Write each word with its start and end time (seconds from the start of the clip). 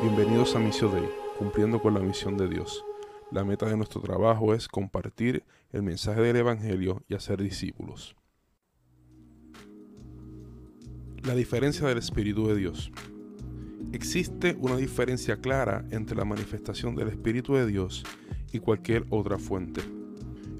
Bienvenidos 0.00 0.54
a 0.54 0.60
Misión 0.60 0.92
Day, 0.92 1.10
cumpliendo 1.38 1.82
con 1.82 1.92
la 1.92 1.98
misión 1.98 2.36
de 2.36 2.48
Dios. 2.48 2.84
La 3.32 3.44
meta 3.44 3.66
de 3.66 3.76
nuestro 3.76 4.00
trabajo 4.00 4.54
es 4.54 4.68
compartir 4.68 5.42
el 5.72 5.82
mensaje 5.82 6.20
del 6.20 6.36
Evangelio 6.36 7.02
y 7.08 7.14
hacer 7.14 7.42
discípulos. 7.42 8.14
La 11.24 11.34
diferencia 11.34 11.88
del 11.88 11.98
Espíritu 11.98 12.46
de 12.46 12.54
Dios. 12.54 12.92
Existe 13.92 14.56
una 14.60 14.76
diferencia 14.76 15.40
clara 15.40 15.84
entre 15.90 16.16
la 16.16 16.24
manifestación 16.24 16.94
del 16.94 17.08
Espíritu 17.08 17.54
de 17.54 17.66
Dios 17.66 18.04
y 18.52 18.60
cualquier 18.60 19.04
otra 19.10 19.36
fuente. 19.36 19.80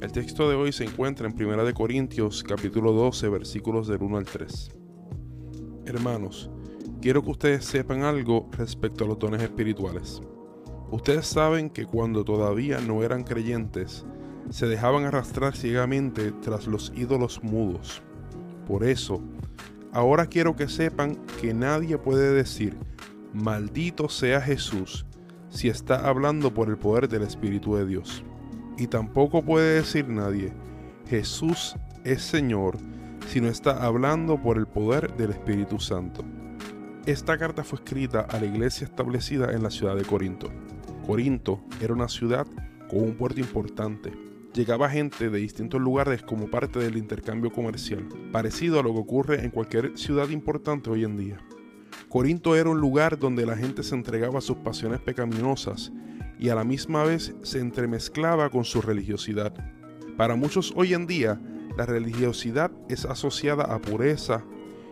El 0.01 0.11
texto 0.11 0.51
de 0.51 0.57
hoy 0.57 0.73
se 0.73 0.83
encuentra 0.83 1.29
en 1.29 1.41
1 1.41 1.75
Corintios 1.75 2.43
capítulo 2.43 2.91
12 2.91 3.29
versículos 3.29 3.87
del 3.87 4.03
1 4.03 4.17
al 4.17 4.27
3. 4.27 4.71
Hermanos, 5.87 6.51
quiero 7.01 7.23
que 7.23 7.31
ustedes 7.31 7.65
sepan 7.65 8.03
algo 8.03 8.49
respecto 8.53 9.05
a 9.05 9.09
los 9.09 9.19
dones 9.19 9.43
espirituales. 9.43 10.21
Ustedes 10.91 11.27
saben 11.27 11.71
que 11.71 11.87
cuando 11.87 12.25
todavía 12.25 12.81
no 12.81 13.03
eran 13.03 13.25
creyentes, 13.25 14.07
se 14.51 14.67
dejaban 14.67 15.05
arrastrar 15.05 15.55
ciegamente 15.55 16.33
tras 16.33 16.67
los 16.67 16.93
ídolos 16.97 17.43
mudos. 17.43 18.03
Por 18.67 18.85
eso, 18.85 19.21
ahora 19.93 20.27
quiero 20.27 20.57
que 20.57 20.69
sepan 20.69 21.17
que 21.41 21.53
nadie 21.53 21.99
puede 21.99 22.33
decir, 22.33 22.77
maldito 23.35 24.09
sea 24.09 24.41
Jesús, 24.41 25.07
si 25.51 25.69
está 25.69 26.09
hablando 26.09 26.53
por 26.53 26.69
el 26.69 26.79
poder 26.79 27.09
del 27.09 27.23
Espíritu 27.23 27.77
de 27.77 27.87
Dios 27.87 28.25
y 28.79 28.87
tampoco 28.87 29.43
puede 29.43 29.75
decir 29.75 30.09
nadie, 30.09 30.53
Jesús 31.09 31.75
es 32.05 32.23
Señor, 32.23 32.79
si 33.27 33.41
no 33.41 33.49
está 33.49 33.85
hablando 33.85 34.41
por 34.41 34.57
el 34.57 34.67
poder 34.67 35.15
del 35.17 35.31
Espíritu 35.33 35.81
Santo. 35.81 36.25
Esta 37.07 37.39
carta 37.39 37.65
fue 37.65 37.79
escrita 37.79 38.21
a 38.21 38.39
la 38.39 38.47
iglesia 38.47 38.87
establecida 38.87 39.53
en 39.53 39.63
la 39.63 39.71
ciudad 39.71 39.97
de 39.97 40.05
Corinto. 40.05 40.51
Corinto 41.07 41.61
era 41.81 41.95
una 41.95 42.09
ciudad 42.09 42.47
con 42.89 43.01
un 43.01 43.15
puerto 43.15 43.41
importante. 43.41 44.13
Llegaba 44.53 44.91
gente 44.91 45.31
de 45.31 45.39
distintos 45.39 45.81
lugares 45.81 46.23
como 46.23 46.51
parte 46.51 46.79
del 46.79 46.97
intercambio 46.97 47.51
comercial, 47.51 48.07
parecido 48.33 48.79
a 48.79 48.83
lo 48.83 48.93
que 48.93 49.01
ocurre 49.01 49.45
en 49.45 49.51
cualquier 49.51 49.97
ciudad 49.97 50.29
importante 50.29 50.91
hoy 50.91 51.05
en 51.05 51.17
día. 51.17 51.39
Corinto 52.09 52.57
era 52.57 52.71
un 52.71 52.81
lugar 52.81 53.19
donde 53.19 53.47
la 53.47 53.57
gente 53.57 53.83
se 53.83 53.95
entregaba 53.95 54.39
a 54.39 54.43
sus 54.43 54.59
pasiones 54.59 55.01
pecaminosas 55.01 55.93
y 56.39 56.51
a 56.51 56.55
la 56.55 56.65
misma 56.65 57.05
vez 57.05 57.35
se 57.43 57.61
entremezclaba 57.61 58.51
con 58.51 58.65
su 58.65 58.81
religiosidad. 58.81 59.53
Para 60.17 60.35
muchos 60.35 60.73
hoy 60.77 60.95
en 60.95 61.07
día, 61.07 61.41
la 61.77 61.87
religiosidad 61.87 62.71
es 62.89 63.05
asociada 63.05 63.65
a 63.65 63.81
pureza 63.81 64.45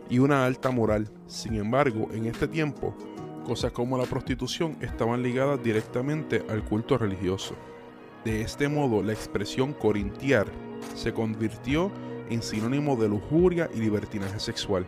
y 0.08 0.18
una 0.18 0.44
alta 0.44 0.70
moral. 0.70 1.08
Sin 1.26 1.54
embargo, 1.54 2.08
en 2.12 2.26
este 2.26 2.48
tiempo, 2.48 2.94
cosas 3.44 3.72
como 3.72 3.98
la 3.98 4.04
prostitución 4.04 4.76
estaban 4.80 5.22
ligadas 5.22 5.62
directamente 5.62 6.44
al 6.48 6.64
culto 6.64 6.98
religioso. 6.98 7.54
De 8.24 8.40
este 8.40 8.68
modo, 8.68 9.02
la 9.02 9.12
expresión 9.12 9.72
corintiar 9.72 10.46
se 10.94 11.12
convirtió 11.12 11.90
en 12.28 12.42
sinónimo 12.42 12.96
de 12.96 13.08
lujuria 13.08 13.70
y 13.74 13.78
libertinaje 13.78 14.40
sexual. 14.40 14.86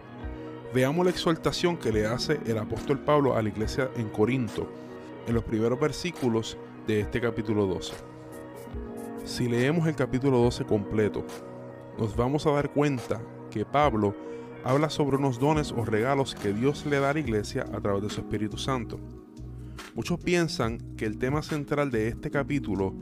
Veamos 0.74 1.04
la 1.04 1.10
exhortación 1.10 1.76
que 1.76 1.92
le 1.92 2.06
hace 2.06 2.40
el 2.46 2.58
apóstol 2.58 2.98
Pablo 2.98 3.36
a 3.36 3.42
la 3.42 3.48
iglesia 3.48 3.90
en 3.96 4.08
Corinto 4.08 4.68
en 5.26 5.34
los 5.34 5.44
primeros 5.44 5.78
versículos 5.78 6.56
de 6.86 7.00
este 7.00 7.20
capítulo 7.20 7.66
12. 7.66 7.94
Si 9.24 9.46
leemos 9.46 9.86
el 9.86 9.94
capítulo 9.94 10.38
12 10.38 10.64
completo, 10.64 11.24
nos 11.98 12.16
vamos 12.16 12.46
a 12.46 12.52
dar 12.52 12.70
cuenta 12.70 13.20
que 13.50 13.64
Pablo 13.64 14.14
habla 14.68 14.90
sobre 14.90 15.16
unos 15.16 15.40
dones 15.40 15.72
o 15.72 15.82
regalos 15.82 16.34
que 16.34 16.52
Dios 16.52 16.84
le 16.84 17.00
da 17.00 17.08
a 17.08 17.14
la 17.14 17.20
iglesia 17.20 17.64
a 17.72 17.80
través 17.80 18.02
de 18.02 18.10
su 18.10 18.20
Espíritu 18.20 18.58
Santo. 18.58 19.00
Muchos 19.94 20.20
piensan 20.20 20.76
que 20.94 21.06
el 21.06 21.16
tema 21.16 21.42
central 21.42 21.90
de 21.90 22.08
este 22.08 22.30
capítulo 22.30 22.94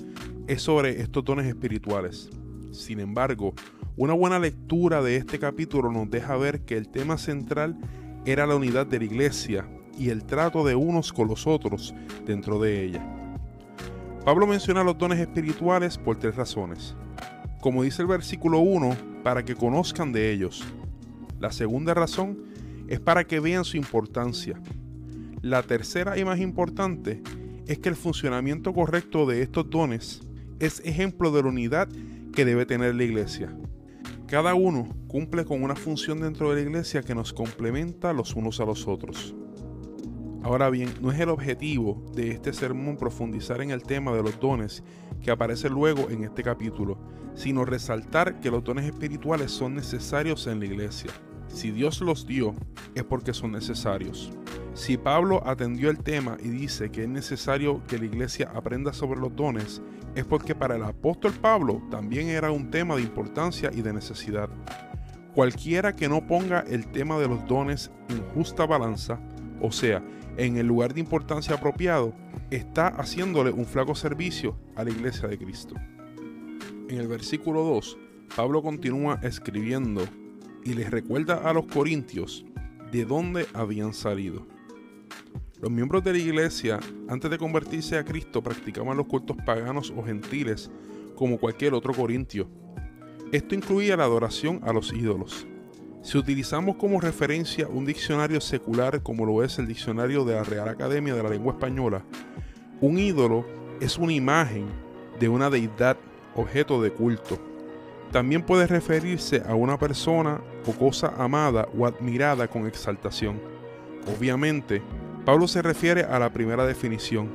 es 0.47 0.63
sobre 0.63 1.01
estos 1.01 1.25
dones 1.25 1.45
espirituales. 1.45 2.31
Sin 2.71 3.01
embargo, 3.01 3.53
una 3.97 4.13
buena 4.13 4.39
lectura 4.39 5.03
de 5.03 5.17
este 5.17 5.41
capítulo 5.41 5.91
nos 5.91 6.09
deja 6.09 6.37
ver 6.37 6.61
que 6.61 6.77
el 6.77 6.89
tema 6.89 7.19
central 7.19 7.77
era 8.25 8.47
la 8.47 8.55
unidad 8.55 8.87
de 8.87 9.01
la 9.01 9.05
iglesia 9.05 9.69
y 9.99 10.11
el 10.11 10.25
trato 10.25 10.65
de 10.65 10.77
unos 10.77 11.13
con 11.13 11.27
los 11.27 11.49
otros 11.49 11.97
dentro 12.25 12.61
de 12.61 12.85
ella. 12.85 13.05
Pablo 14.25 14.47
menciona 14.47 14.85
los 14.85 14.97
dones 14.97 15.19
espirituales 15.19 15.99
por 15.99 16.17
tres 16.17 16.37
razones. 16.37 16.95
Como 17.61 17.83
dice 17.83 18.03
el 18.03 18.09
versículo 18.09 18.61
1, 18.61 18.97
para 19.25 19.45
que 19.45 19.57
conozcan 19.57 20.13
de 20.13 20.31
ellos. 20.31 20.65
La 21.39 21.53
segunda 21.53 21.95
razón 21.95 22.39
es 22.89 23.01
para 23.01 23.27
que 23.27 23.41
vean 23.41 23.65
su 23.65 23.77
importancia. 23.77 24.61
La 25.43 25.63
tercera 25.63 26.19
y 26.19 26.25
más 26.25 26.41
importante 26.41 27.23
es 27.67 27.79
que 27.79 27.89
el 27.89 27.97
funcionamiento 27.97 28.73
correcto 28.73 29.27
de 29.27 29.43
estos 29.43 29.69
dones 29.69 30.23
es 30.61 30.81
ejemplo 30.85 31.31
de 31.31 31.43
la 31.43 31.49
unidad 31.49 31.89
que 32.33 32.45
debe 32.45 32.67
tener 32.67 32.95
la 32.95 33.05
iglesia. 33.05 33.55
Cada 34.27 34.55
uno 34.55 34.89
cumple 35.09 35.45
con 35.45 35.63
una 35.63 35.77
función 35.77 36.21
dentro 36.21 36.51
de 36.51 36.57
la 36.57 36.69
iglesia 36.69 37.03
que 37.03 37.15
nos 37.15 37.33
complementa 37.33 38.13
los 38.13 38.35
unos 38.35 38.61
a 38.61 38.65
los 38.65 38.89
otros. 38.89 39.35
Ahora 40.47 40.71
bien, 40.71 40.95
no 41.01 41.11
es 41.11 41.19
el 41.19 41.29
objetivo 41.29 42.01
de 42.15 42.31
este 42.31 42.53
sermón 42.53 42.97
profundizar 42.97 43.61
en 43.63 43.73
el 43.73 43.83
tema 43.83 44.13
de 44.13 44.23
los 44.23 44.39
dones 44.39 44.85
que 45.21 45.33
aparece 45.33 45.69
luego 45.69 46.09
en 46.09 46.23
este 46.23 46.45
capítulo, 46.45 46.99
sino 47.35 47.65
resaltar 47.65 48.39
que 48.39 48.53
los 48.53 48.63
dones 48.63 48.85
espirituales 48.85 49.51
son 49.51 49.75
necesarios 49.75 50.47
en 50.47 50.61
la 50.61 50.67
iglesia. 50.67 51.11
Si 51.49 51.73
Dios 51.73 52.01
los 52.01 52.29
dio, 52.29 52.55
es 52.95 53.03
porque 53.03 53.35
son 53.35 53.51
necesarios. 53.51 54.31
Si 54.73 54.97
Pablo 54.97 55.43
atendió 55.45 55.91
el 55.91 55.99
tema 55.99 56.37
y 56.41 56.51
dice 56.51 56.93
que 56.93 57.03
es 57.03 57.09
necesario 57.09 57.83
que 57.89 57.99
la 57.99 58.05
iglesia 58.05 58.49
aprenda 58.55 58.93
sobre 58.93 59.19
los 59.19 59.35
dones, 59.35 59.83
es 60.15 60.25
porque 60.25 60.55
para 60.55 60.77
el 60.77 60.85
apóstol 60.85 61.33
Pablo 61.33 61.83
también 61.91 62.29
era 62.29 62.53
un 62.53 62.71
tema 62.71 62.95
de 62.95 63.03
importancia 63.03 63.73
y 63.75 63.83
de 63.83 63.93
necesidad. 63.93 64.49
Cualquiera 65.35 65.97
que 65.97 66.09
no 66.09 66.25
ponga 66.25 66.61
el 66.61 66.87
tema 66.93 67.19
de 67.19 67.27
los 67.27 67.45
dones 67.49 67.91
en 68.09 68.23
justa 68.29 68.65
balanza, 68.65 69.19
o 69.61 69.73
sea, 69.73 70.03
en 70.37 70.57
el 70.57 70.67
lugar 70.67 70.95
de 70.95 71.01
importancia 71.01 71.55
apropiado, 71.55 72.13
está 72.51 72.89
haciéndole 72.89 73.51
un 73.51 73.65
flaco 73.65 73.95
servicio 73.95 74.57
a 74.75 74.85
la 74.85 74.91
iglesia 74.91 75.29
de 75.29 75.39
Cristo. 75.39 75.75
En 76.89 76.99
el 76.99 77.09
versículo 77.09 77.63
2, 77.65 77.99
Pablo 78.37 78.63
continúa 78.63 79.19
escribiendo 79.23 80.05
y 80.65 80.75
les 80.75 80.91
recuerda 80.91 81.49
a 81.49 81.53
los 81.53 81.67
corintios 81.67 82.45
de 82.93 83.05
dónde 83.05 83.47
habían 83.55 83.95
salido. 83.95 84.47
Los 85.61 85.71
miembros 85.71 86.05
de 86.05 86.13
la 86.13 86.19
iglesia, 86.19 86.79
antes 87.09 87.31
de 87.31 87.39
convertirse 87.39 87.97
a 87.97 88.05
Cristo, 88.05 88.43
practicaban 88.43 88.97
los 88.97 89.07
cultos 89.07 89.37
paganos 89.45 89.93
o 89.97 90.03
gentiles 90.03 90.71
como 91.15 91.39
cualquier 91.39 91.73
otro 91.73 91.95
corintio. 91.95 92.47
Esto 93.33 93.55
incluía 93.55 93.97
la 93.97 94.05
adoración 94.05 94.61
a 94.63 94.73
los 94.73 94.93
ídolos. 94.93 95.47
Si 96.07 96.17
utilizamos 96.17 96.77
como 96.77 97.01
referencia 97.01 97.67
un 97.67 97.85
diccionario 97.85 98.41
secular 98.41 99.03
como 99.03 99.27
lo 99.27 99.43
es 99.43 99.59
el 99.59 99.67
diccionario 99.67 100.25
de 100.25 100.37
la 100.37 100.45
Real 100.45 100.69
Academia 100.69 101.17
de 101.17 101.23
la 101.25 101.31
Lengua 101.31 101.55
Española, 101.55 102.05
un 102.81 102.97
ídolo 102.97 103.45
es 103.81 103.99
una 103.99 104.13
imagen 104.13 104.69
de 105.19 105.29
una 105.29 105.51
deidad, 105.51 105.97
objeto 106.37 106.81
de 106.81 106.93
culto. 106.93 107.41
También 108.13 108.45
puede 108.45 108.69
referirse 108.69 109.43
a 109.49 109.57
una 109.57 109.81
persona 109.81 110.41
o 110.65 110.71
cosa 110.75 111.13
amada 111.19 111.67
o 111.77 111.85
admirada 111.87 112.47
con 112.47 112.69
exaltación. 112.69 113.41
Obviamente, 114.17 114.83
Pablo 115.25 115.49
se 115.49 115.61
refiere 115.61 116.05
a 116.05 116.21
la 116.21 116.33
primera 116.33 116.65
definición, 116.67 117.33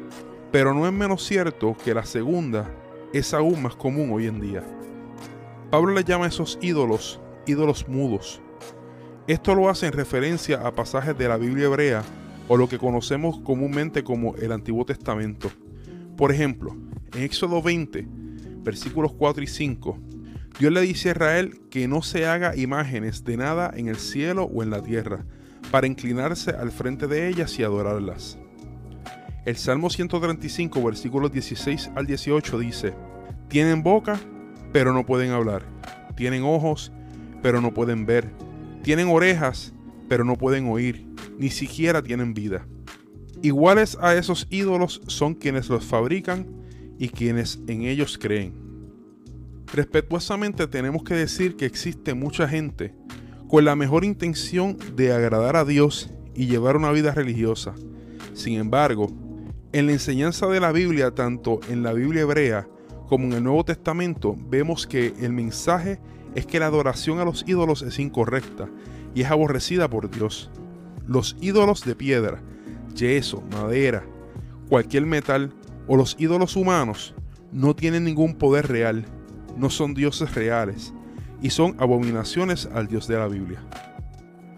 pero 0.49 0.73
no 0.73 0.87
es 0.87 0.93
menos 0.93 1.25
cierto 1.25 1.75
que 1.83 1.93
la 1.93 2.05
segunda 2.05 2.73
es 3.11 3.33
aún 3.33 3.63
más 3.63 3.75
común 3.75 4.11
hoy 4.13 4.27
en 4.27 4.39
día. 4.39 4.63
Pablo 5.69 5.93
le 5.93 6.05
llama 6.05 6.23
a 6.23 6.29
esos 6.29 6.57
ídolos 6.61 7.19
ídolos 7.45 7.87
mudos, 7.87 8.41
esto 9.31 9.55
lo 9.55 9.69
hace 9.69 9.87
en 9.87 9.93
referencia 9.93 10.67
a 10.67 10.75
pasajes 10.75 11.17
de 11.17 11.29
la 11.29 11.37
Biblia 11.37 11.65
hebrea 11.65 12.03
o 12.49 12.57
lo 12.57 12.67
que 12.67 12.77
conocemos 12.77 13.39
comúnmente 13.39 14.03
como 14.03 14.35
el 14.35 14.51
Antiguo 14.51 14.83
Testamento. 14.83 15.49
Por 16.17 16.33
ejemplo, 16.33 16.75
en 17.15 17.23
Éxodo 17.23 17.61
20, 17.61 18.05
versículos 18.57 19.13
4 19.13 19.41
y 19.41 19.47
5, 19.47 19.97
Dios 20.59 20.73
le 20.73 20.81
dice 20.81 21.09
a 21.09 21.11
Israel 21.13 21.61
que 21.69 21.87
no 21.87 22.01
se 22.01 22.25
haga 22.25 22.57
imágenes 22.57 23.23
de 23.23 23.37
nada 23.37 23.71
en 23.73 23.87
el 23.87 23.95
cielo 23.95 24.43
o 24.53 24.63
en 24.63 24.69
la 24.69 24.83
tierra, 24.83 25.25
para 25.71 25.87
inclinarse 25.87 26.51
al 26.51 26.71
frente 26.71 27.07
de 27.07 27.29
ellas 27.29 27.57
y 27.57 27.63
adorarlas. 27.63 28.37
El 29.45 29.55
Salmo 29.55 29.89
135, 29.89 30.83
versículos 30.83 31.31
16 31.31 31.91
al 31.95 32.05
18 32.05 32.59
dice, 32.59 32.93
Tienen 33.47 33.81
boca, 33.81 34.19
pero 34.73 34.91
no 34.91 35.05
pueden 35.05 35.31
hablar. 35.31 35.63
Tienen 36.15 36.43
ojos, 36.43 36.91
pero 37.41 37.61
no 37.61 37.73
pueden 37.73 38.05
ver 38.05 38.50
tienen 38.81 39.07
orejas, 39.07 39.73
pero 40.09 40.23
no 40.23 40.35
pueden 40.35 40.67
oír, 40.67 41.05
ni 41.37 41.49
siquiera 41.49 42.01
tienen 42.01 42.33
vida. 42.33 42.65
Iguales 43.41 43.97
a 44.01 44.15
esos 44.15 44.47
ídolos 44.49 45.01
son 45.07 45.33
quienes 45.33 45.69
los 45.69 45.85
fabrican 45.85 46.47
y 46.99 47.09
quienes 47.09 47.59
en 47.67 47.83
ellos 47.83 48.17
creen. 48.21 48.53
Respetuosamente 49.73 50.67
tenemos 50.67 51.03
que 51.03 51.15
decir 51.15 51.55
que 51.55 51.65
existe 51.65 52.13
mucha 52.13 52.47
gente 52.47 52.93
con 53.47 53.65
la 53.65 53.75
mejor 53.75 54.03
intención 54.03 54.77
de 54.95 55.11
agradar 55.13 55.55
a 55.55 55.65
Dios 55.65 56.09
y 56.35 56.47
llevar 56.47 56.77
una 56.77 56.91
vida 56.91 57.11
religiosa, 57.13 57.73
Sin 58.33 58.53
embargo, 58.53 59.11
en 59.73 59.87
la 59.87 59.91
enseñanza 59.91 60.47
de 60.47 60.59
la 60.59 60.71
Biblia, 60.71 61.11
tanto 61.11 61.59
en 61.69 61.83
la 61.83 61.93
Biblia 61.93 62.21
hebrea 62.21 62.67
como 63.07 63.25
en 63.25 63.33
el 63.33 63.43
Nuevo 63.43 63.65
Testamento, 63.65 64.37
vemos 64.49 64.87
que 64.87 65.13
el 65.19 65.33
mensaje 65.33 65.99
es 66.35 66.45
que 66.45 66.59
la 66.59 66.67
adoración 66.67 67.19
a 67.19 67.25
los 67.25 67.43
ídolos 67.47 67.81
es 67.81 67.99
incorrecta 67.99 68.69
y 69.13 69.21
es 69.21 69.31
aborrecida 69.31 69.89
por 69.89 70.09
Dios. 70.09 70.49
Los 71.07 71.35
ídolos 71.41 71.83
de 71.83 71.95
piedra, 71.95 72.41
yeso, 72.95 73.41
madera, 73.51 74.03
cualquier 74.69 75.05
metal 75.05 75.53
o 75.87 75.97
los 75.97 76.15
ídolos 76.19 76.55
humanos 76.55 77.13
no 77.51 77.75
tienen 77.75 78.05
ningún 78.05 78.35
poder 78.35 78.67
real, 78.67 79.05
no 79.57 79.69
son 79.69 79.93
dioses 79.93 80.33
reales 80.35 80.93
y 81.41 81.49
son 81.49 81.75
abominaciones 81.79 82.69
al 82.73 82.87
Dios 82.87 83.07
de 83.07 83.17
la 83.17 83.27
Biblia. 83.27 83.61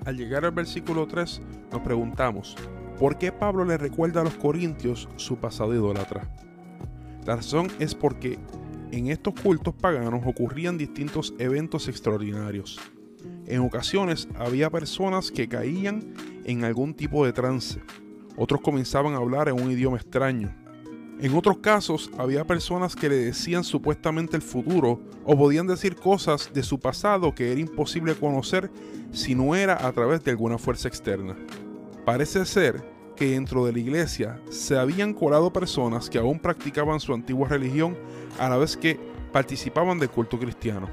Al 0.06 0.18
llegar 0.18 0.46
al 0.46 0.52
versículo 0.52 1.08
3 1.08 1.42
nos 1.72 1.82
preguntamos, 1.82 2.56
¿por 3.00 3.18
qué 3.18 3.32
Pablo 3.32 3.66
le 3.66 3.78
recuerda 3.78 4.22
a 4.22 4.24
los 4.24 4.36
corintios 4.36 5.10
su 5.16 5.38
pasado 5.38 5.74
idólatra? 5.74 6.30
La 7.26 7.38
razón 7.38 7.72
es 7.80 7.96
porque 7.96 8.38
en 8.94 9.08
estos 9.08 9.34
cultos 9.34 9.74
paganos 9.74 10.22
ocurrían 10.26 10.78
distintos 10.78 11.34
eventos 11.40 11.88
extraordinarios. 11.88 12.80
En 13.48 13.62
ocasiones 13.62 14.28
había 14.38 14.70
personas 14.70 15.32
que 15.32 15.48
caían 15.48 16.14
en 16.46 16.64
algún 16.64 16.94
tipo 16.94 17.26
de 17.26 17.34
trance. 17.34 17.82
Otros 18.38 18.62
comenzaban 18.62 19.14
a 19.14 19.18
hablar 19.18 19.50
en 19.50 19.60
un 19.60 19.72
idioma 19.72 19.98
extraño. 19.98 20.54
En 21.20 21.34
otros 21.34 21.58
casos 21.58 22.12
había 22.18 22.46
personas 22.46 22.96
que 22.96 23.10
le 23.10 23.16
decían 23.16 23.64
supuestamente 23.64 24.36
el 24.36 24.42
futuro 24.44 25.00
o 25.24 25.38
podían 25.38 25.68
decir 25.68 25.96
cosas 25.96 26.52
de 26.54 26.62
su 26.62 26.80
pasado 26.80 27.34
que 27.34 27.52
era 27.52 27.62
imposible 27.62 28.14
conocer 28.16 28.70
si 29.12 29.34
no 29.34 29.56
era 29.56 29.88
a 29.88 29.92
través 29.92 30.24
de 30.24 30.32
alguna 30.32 30.58
fuerza 30.58 30.88
externa. 30.88 31.36
Parece 32.06 32.46
ser 32.46 32.93
que 33.16 33.32
dentro 33.32 33.66
de 33.66 33.74
la 33.74 33.80
iglesia 33.80 34.40
se 34.50 34.78
habían 34.78 35.14
colado 35.14 35.54
personas 35.54 36.10
que 36.10 36.18
aún 36.18 36.40
practicaban 36.40 37.00
su 37.00 37.14
antigua 37.14 37.48
religión 37.48 37.98
a 38.40 38.50
la 38.50 38.58
vez 38.58 38.76
que 38.78 39.00
participaban 39.32 40.00
del 40.00 40.10
culto 40.10 40.38
cristiano. 40.40 40.90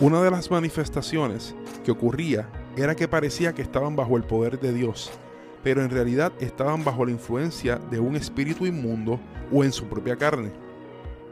Una 0.00 0.22
de 0.22 0.30
las 0.30 0.50
manifestaciones 0.50 1.54
que 1.84 1.90
ocurría 1.90 2.48
era 2.76 2.94
que 2.94 3.08
parecía 3.08 3.52
que 3.52 3.62
estaban 3.62 3.96
bajo 3.96 4.16
el 4.16 4.24
poder 4.24 4.58
de 4.58 4.72
Dios, 4.72 5.10
pero 5.62 5.82
en 5.82 5.90
realidad 5.90 6.32
estaban 6.40 6.84
bajo 6.84 7.04
la 7.04 7.10
influencia 7.10 7.76
de 7.76 8.00
un 8.00 8.16
espíritu 8.16 8.66
inmundo 8.66 9.20
o 9.52 9.62
en 9.64 9.72
su 9.72 9.84
propia 9.86 10.16
carne. 10.16 10.52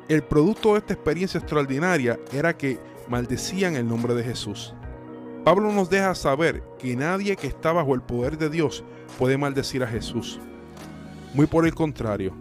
El 0.09 0.23
producto 0.23 0.73
de 0.73 0.79
esta 0.81 0.95
experiencia 0.95 1.39
extraordinaria 1.39 2.19
era 2.33 2.57
que 2.57 2.79
maldecían 3.09 3.77
el 3.77 3.89
nombre 3.89 4.15
de 4.15 4.25
Jesús. 4.25 4.75
Pablo 5.45 5.73
nos 5.73 5.89
deja 5.89 6.15
saber 6.15 6.63
que 6.79 6.95
nadie 6.95 7.37
que 7.37 7.47
está 7.47 7.73
bajo 7.73 7.95
el 7.95 8.03
poder 8.03 8.37
de 8.37 8.51
Dios 8.51 8.85
puede 9.17 9.39
maldecir 9.39 9.83
a 9.83 9.87
Jesús. 9.87 10.41
Muy 11.35 11.47
por 11.47 11.67
el 11.67 11.75
contrario, 11.75 12.35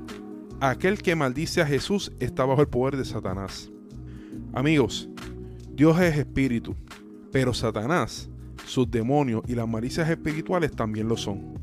aquel 0.60 1.02
que 1.02 1.16
maldice 1.16 1.62
a 1.62 1.66
Jesús 1.66 2.12
está 2.20 2.46
bajo 2.46 2.62
el 2.62 2.68
poder 2.68 2.98
de 2.98 3.06
Satanás. 3.06 3.70
Amigos, 4.54 5.10
Dios 5.74 6.00
es 6.02 6.18
espíritu, 6.18 6.76
pero 7.32 7.54
Satanás, 7.54 8.30
sus 8.66 8.90
demonios 8.90 9.44
y 9.48 9.56
las 9.56 9.68
malicias 9.68 10.10
espirituales 10.10 10.72
también 10.72 11.08
lo 11.08 11.18
son. 11.18 11.60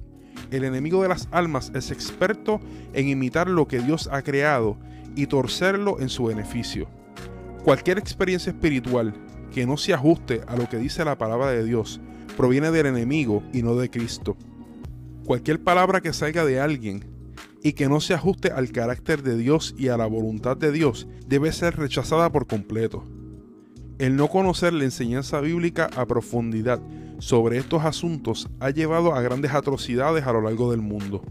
El 0.50 0.64
enemigo 0.64 1.02
de 1.02 1.08
las 1.08 1.28
almas 1.32 1.72
es 1.74 1.90
experto 1.90 2.60
en 2.92 3.08
imitar 3.08 3.48
lo 3.48 3.66
que 3.66 3.80
Dios 3.80 4.08
ha 4.12 4.22
creado 4.22 4.76
y 5.16 5.26
torcerlo 5.26 6.00
en 6.00 6.08
su 6.08 6.26
beneficio. 6.26 6.86
Cualquier 7.64 7.98
experiencia 7.98 8.50
espiritual 8.52 9.14
que 9.52 9.66
no 9.66 9.76
se 9.76 9.94
ajuste 9.94 10.42
a 10.46 10.56
lo 10.56 10.68
que 10.68 10.78
dice 10.78 11.04
la 11.04 11.16
palabra 11.16 11.50
de 11.50 11.64
Dios 11.64 12.00
proviene 12.36 12.70
del 12.70 12.86
enemigo 12.86 13.42
y 13.52 13.62
no 13.62 13.76
de 13.76 13.90
Cristo. 13.90 14.36
Cualquier 15.24 15.62
palabra 15.62 16.02
que 16.02 16.12
salga 16.12 16.44
de 16.44 16.60
alguien 16.60 17.04
y 17.62 17.72
que 17.72 17.88
no 17.88 18.00
se 18.00 18.12
ajuste 18.12 18.50
al 18.50 18.72
carácter 18.72 19.22
de 19.22 19.38
Dios 19.38 19.74
y 19.78 19.88
a 19.88 19.96
la 19.96 20.04
voluntad 20.04 20.54
de 20.54 20.70
Dios 20.70 21.08
debe 21.26 21.50
ser 21.50 21.76
rechazada 21.76 22.30
por 22.30 22.46
completo. 22.46 23.04
El 23.98 24.16
no 24.16 24.28
conocer 24.28 24.74
la 24.74 24.84
enseñanza 24.84 25.40
bíblica 25.40 25.88
a 25.96 26.04
profundidad 26.04 26.78
sobre 27.20 27.56
estos 27.56 27.84
asuntos 27.84 28.50
ha 28.60 28.68
llevado 28.68 29.14
a 29.14 29.22
grandes 29.22 29.54
atrocidades 29.54 30.26
a 30.26 30.32
lo 30.32 30.42
largo 30.42 30.70
del 30.70 30.82
mundo. 30.82 31.22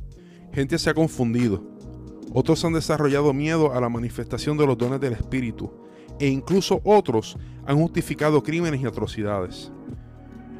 Gente 0.54 0.80
se 0.80 0.90
ha 0.90 0.96
confundido. 0.96 1.64
Otros 2.34 2.66
han 2.66 2.74
desarrollado 2.74 3.32
miedo 3.32 3.74
a 3.74 3.80
la 3.80 3.90
manifestación 3.90 4.58
de 4.58 4.66
los 4.66 4.76
dones 4.76 5.00
del 5.02 5.14
Espíritu 5.14 5.72
e 6.20 6.28
incluso 6.28 6.82
otros 6.84 7.38
han 7.68 7.78
justificado 7.78 8.42
crímenes 8.42 8.82
y 8.82 8.88
atrocidades. 8.88 9.72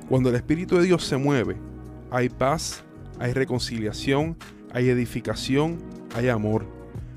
Cuando 0.08 0.30
el 0.30 0.36
Espíritu 0.36 0.78
de 0.78 0.84
Dios 0.84 1.04
se 1.04 1.18
mueve, 1.18 1.58
hay 2.12 2.30
paz, 2.30 2.84
hay 3.20 3.34
reconciliación, 3.34 4.38
hay 4.74 4.90
edificación, 4.90 5.78
hay 6.16 6.30
amor. 6.30 6.66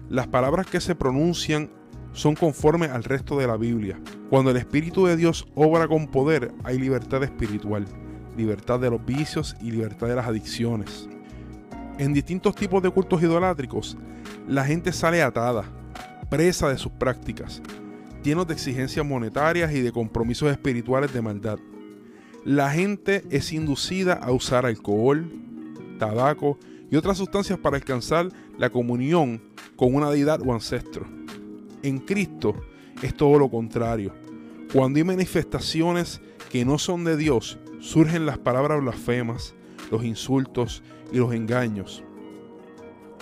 Las 0.09 0.27
palabras 0.29 0.67
que 0.67 0.81
se 0.81 0.95
pronuncian 0.95 1.71
son 2.13 2.35
conformes 2.35 2.91
al 2.91 3.05
resto 3.05 3.39
de 3.39 3.47
la 3.47 3.57
Biblia. 3.57 4.01
Cuando 4.31 4.51
el 4.51 4.57
Espíritu 4.57 5.07
de 5.07 5.17
Dios 5.17 5.47
obra 5.55 5.87
con 5.87 6.09
poder, 6.09 6.53
hay 6.65 6.79
libertad 6.79 7.23
espiritual, 7.23 7.87
libertad 8.37 8.81
de 8.81 8.91
los 8.91 9.05
vicios 9.05 9.57
y 9.61 9.71
libertad 9.71 10.09
de 10.09 10.17
las 10.17 10.27
adicciones. 10.27 11.09
En 11.99 12.13
distintos 12.13 12.55
tipos 12.55 12.83
de 12.83 12.91
cultos 12.91 13.23
idolátricos, 13.23 13.97
la 14.49 14.65
gente 14.65 14.93
sale 14.93 15.23
atada, 15.23 15.65
presa 16.29 16.69
de 16.69 16.79
sus 16.79 16.93
prácticas, 16.93 17.63
llenos 18.23 18.47
de 18.47 18.55
exigencias 18.55 19.05
monetarias 19.05 19.73
y 19.73 19.81
de 19.81 19.93
compromisos 19.93 20.51
espirituales 20.51 21.13
de 21.13 21.23
maldad. 21.23 21.59
La 22.45 22.71
gente 22.71 23.25
es 23.31 23.53
inducida 23.53 24.15
a 24.15 24.31
usar 24.33 24.67
alcohol, 24.67 25.31
tabaco 25.97 26.59
y 26.91 26.97
otras 26.97 27.19
sustancias 27.19 27.59
para 27.59 27.77
alcanzar 27.77 28.29
la 28.59 28.71
comunión 28.71 29.43
con 29.77 29.95
una 29.95 30.11
deidad 30.11 30.41
o 30.45 30.53
ancestro. 30.53 31.07
En 31.83 31.99
Cristo 31.99 32.55
es 33.03 33.15
todo 33.15 33.39
lo 33.39 33.51
contrario. 33.51 34.13
Cuando 34.73 34.99
hay 34.99 35.05
manifestaciones 35.05 36.21
que 36.51 36.65
no 36.65 36.79
son 36.79 37.05
de 37.05 37.17
Dios, 37.17 37.59
surgen 37.81 38.27
las 38.27 38.39
palabras 38.39 38.81
blasfemas, 38.81 39.55
los 39.91 40.05
insultos 40.05 40.83
y 41.13 41.19
los 41.19 41.33
engaños. 41.33 42.03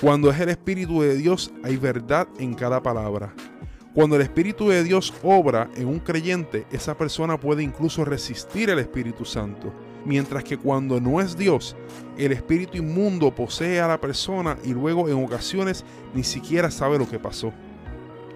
Cuando 0.01 0.31
es 0.31 0.41
el 0.41 0.49
Espíritu 0.49 1.03
de 1.03 1.17
Dios 1.17 1.53
hay 1.63 1.77
verdad 1.77 2.29
en 2.39 2.55
cada 2.55 2.83
palabra. 2.83 3.35
Cuando 3.95 4.17
el 4.17 4.23
Espíritu 4.23 4.69
de 4.69 4.83
Dios 4.83 5.15
obra 5.23 5.71
en 5.77 5.87
un 5.87 6.01
creyente, 6.01 6.67
esa 6.73 6.97
persona 6.99 7.39
puede 7.39 7.63
incluso 7.63 8.05
resistir 8.05 8.71
al 8.71 8.81
Espíritu 8.81 9.25
Santo. 9.25 9.73
Mientras 10.05 10.45
que 10.45 10.59
cuando 10.59 11.01
no 11.01 11.21
es 11.21 11.37
Dios, 11.37 11.77
el 12.19 12.33
espíritu 12.33 12.77
inmundo 12.77 13.35
posee 13.35 13.81
a 13.81 13.89
la 13.89 14.01
persona 14.01 14.59
y 14.65 14.75
luego 14.75 15.09
en 15.09 15.25
ocasiones 15.25 15.85
ni 16.15 16.25
siquiera 16.25 16.71
sabe 16.71 16.99
lo 16.99 17.09
que 17.09 17.19
pasó. 17.19 17.53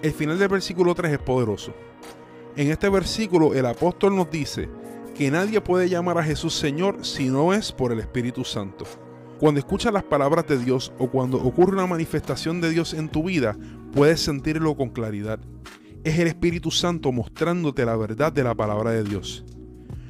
El 0.02 0.12
final 0.12 0.38
del 0.38 0.48
versículo 0.48 0.94
3 0.94 1.12
es 1.12 1.18
poderoso. 1.18 1.74
En 2.56 2.70
este 2.70 2.88
versículo 2.88 3.54
el 3.54 3.66
apóstol 3.66 4.16
nos 4.16 4.30
dice 4.30 4.68
que 5.14 5.30
nadie 5.30 5.60
puede 5.60 5.88
llamar 5.88 6.18
a 6.18 6.24
Jesús 6.24 6.54
Señor 6.54 7.04
si 7.04 7.28
no 7.28 7.52
es 7.52 7.72
por 7.72 7.92
el 7.92 7.98
Espíritu 7.98 8.44
Santo. 8.44 8.86
Cuando 9.38 9.60
escuchas 9.60 9.92
las 9.92 10.04
palabras 10.04 10.46
de 10.46 10.58
Dios 10.58 10.92
o 10.98 11.08
cuando 11.08 11.38
ocurre 11.38 11.74
una 11.74 11.86
manifestación 11.86 12.60
de 12.60 12.70
Dios 12.70 12.94
en 12.94 13.08
tu 13.08 13.24
vida, 13.24 13.56
puedes 13.92 14.20
sentirlo 14.20 14.76
con 14.76 14.88
claridad. 14.88 15.38
Es 16.02 16.18
el 16.18 16.28
Espíritu 16.28 16.70
Santo 16.70 17.12
mostrándote 17.12 17.84
la 17.84 17.96
verdad 17.96 18.32
de 18.32 18.44
la 18.44 18.54
palabra 18.54 18.90
de 18.90 19.04
Dios. 19.04 19.44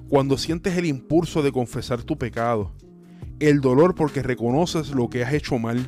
Cuando 0.08 0.38
sientes 0.38 0.74
el 0.78 0.86
impulso 0.86 1.42
de 1.42 1.52
confesar 1.52 2.02
tu 2.02 2.16
pecado, 2.16 2.72
el 3.40 3.60
dolor 3.60 3.94
porque 3.94 4.22
reconoces 4.22 4.90
lo 4.90 5.10
que 5.10 5.22
has 5.22 5.34
hecho 5.34 5.58
mal, 5.58 5.86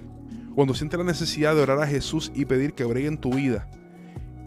cuando 0.54 0.74
sientes 0.74 0.98
la 0.98 1.06
necesidad 1.06 1.54
de 1.54 1.62
orar 1.62 1.80
a 1.80 1.86
Jesús 1.86 2.30
y 2.34 2.44
pedir 2.44 2.74
que 2.74 2.84
bregue 2.84 3.08
en 3.08 3.16
tu 3.16 3.32
vida, 3.32 3.70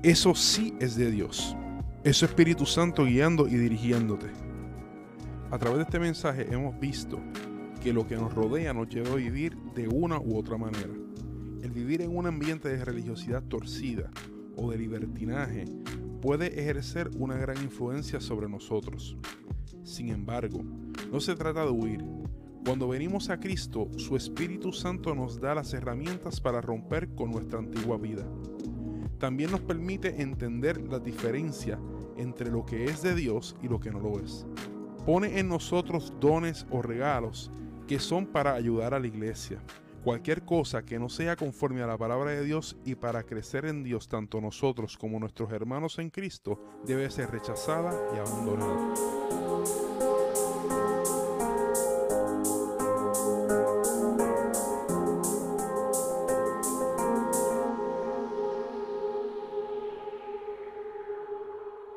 eso 0.03 0.35
sí 0.35 0.75
es 0.79 0.95
de 0.95 1.09
Dios. 1.09 1.57
Eso 2.03 2.25
es 2.25 2.31
Espíritu 2.31 2.67
Santo 2.67 3.05
guiando 3.05 3.47
y 3.47 3.55
dirigiéndote. 3.55 4.27
A 5.49 5.57
través 5.57 5.77
de 5.77 5.83
este 5.85 5.99
mensaje 5.99 6.53
hemos 6.53 6.79
visto 6.79 7.19
que 7.81 7.93
lo 7.93 8.05
que 8.05 8.15
nos 8.15 8.31
rodea 8.31 8.73
nos 8.73 8.89
lleva 8.89 9.13
a 9.13 9.15
vivir 9.15 9.57
de 9.73 9.87
una 9.87 10.19
u 10.19 10.37
otra 10.37 10.55
manera. 10.55 10.93
El 11.63 11.71
vivir 11.71 12.03
en 12.03 12.15
un 12.15 12.27
ambiente 12.27 12.69
de 12.69 12.85
religiosidad 12.85 13.41
torcida 13.41 14.11
o 14.55 14.69
de 14.69 14.77
libertinaje 14.77 15.65
puede 16.21 16.61
ejercer 16.61 17.09
una 17.17 17.37
gran 17.37 17.57
influencia 17.63 18.21
sobre 18.21 18.47
nosotros. 18.47 19.17
Sin 19.83 20.09
embargo, 20.09 20.61
no 21.11 21.19
se 21.19 21.35
trata 21.35 21.65
de 21.65 21.71
huir. 21.71 22.03
Cuando 22.65 22.87
venimos 22.87 23.29
a 23.29 23.39
Cristo, 23.39 23.89
su 23.97 24.15
Espíritu 24.15 24.71
Santo 24.71 25.13
nos 25.13 25.41
da 25.41 25.53
las 25.53 25.73
herramientas 25.73 26.39
para 26.39 26.61
romper 26.61 27.13
con 27.13 27.31
nuestra 27.31 27.59
antigua 27.59 27.97
vida. 27.97 28.25
También 29.19 29.51
nos 29.51 29.61
permite 29.61 30.21
entender 30.21 30.81
la 30.81 30.99
diferencia 30.99 31.79
entre 32.17 32.49
lo 32.49 32.65
que 32.65 32.85
es 32.85 33.01
de 33.01 33.15
Dios 33.15 33.55
y 33.61 33.67
lo 33.67 33.79
que 33.79 33.91
no 33.91 33.99
lo 33.99 34.19
es. 34.19 34.45
Pone 35.05 35.39
en 35.39 35.49
nosotros 35.49 36.13
dones 36.21 36.65
o 36.71 36.81
regalos 36.81 37.51
que 37.87 37.99
son 37.99 38.25
para 38.25 38.53
ayudar 38.53 38.93
a 38.93 38.99
la 38.99 39.07
iglesia. 39.07 39.61
Cualquier 40.03 40.43
cosa 40.43 40.83
que 40.83 40.99
no 40.99 41.07
sea 41.07 41.37
conforme 41.37 41.81
a 41.81 41.87
la 41.87 41.97
palabra 41.97 42.31
de 42.31 42.43
Dios 42.43 42.75
y 42.83 42.95
para 42.95 43.23
crecer 43.23 43.65
en 43.65 43.83
Dios 43.83 44.09
tanto 44.09 44.41
nosotros 44.41 44.97
como 44.97 45.17
nuestros 45.17 45.53
hermanos 45.53 45.97
en 45.97 46.09
Cristo 46.09 46.59
debe 46.85 47.09
ser 47.09 47.31
rechazada 47.31 47.97
y 48.13 48.17
abandonada. 48.17 49.92